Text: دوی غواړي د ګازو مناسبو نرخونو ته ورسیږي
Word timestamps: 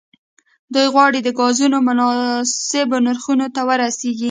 دوی 0.73 0.87
غواړي 0.93 1.19
د 1.23 1.29
ګازو 1.39 1.65
مناسبو 1.87 2.97
نرخونو 3.05 3.47
ته 3.55 3.61
ورسیږي 3.69 4.19